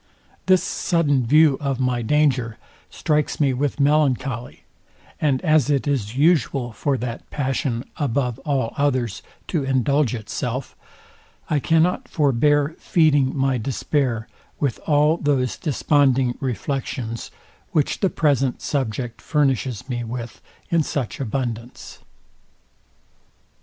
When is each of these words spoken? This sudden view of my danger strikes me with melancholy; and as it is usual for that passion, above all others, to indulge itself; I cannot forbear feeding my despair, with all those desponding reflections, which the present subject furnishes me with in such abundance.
This 0.47 0.63
sudden 0.63 1.27
view 1.27 1.57
of 1.61 1.79
my 1.79 2.01
danger 2.01 2.57
strikes 2.89 3.39
me 3.39 3.53
with 3.53 3.79
melancholy; 3.79 4.63
and 5.19 5.39
as 5.43 5.69
it 5.69 5.87
is 5.87 6.17
usual 6.17 6.73
for 6.73 6.97
that 6.97 7.29
passion, 7.29 7.83
above 7.97 8.39
all 8.39 8.73
others, 8.77 9.21
to 9.49 9.63
indulge 9.63 10.15
itself; 10.15 10.75
I 11.51 11.59
cannot 11.59 12.07
forbear 12.07 12.75
feeding 12.79 13.37
my 13.37 13.59
despair, 13.59 14.27
with 14.59 14.79
all 14.87 15.17
those 15.17 15.55
desponding 15.55 16.35
reflections, 16.39 17.29
which 17.69 17.99
the 17.99 18.09
present 18.09 18.59
subject 18.63 19.21
furnishes 19.21 19.87
me 19.87 20.03
with 20.03 20.41
in 20.71 20.81
such 20.81 21.19
abundance. 21.19 21.99